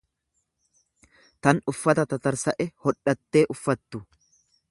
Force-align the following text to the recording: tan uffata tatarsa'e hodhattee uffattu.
tan 1.47 1.59
uffata 1.73 2.07
tatarsa'e 2.15 2.67
hodhattee 2.87 3.47
uffattu. 3.57 4.05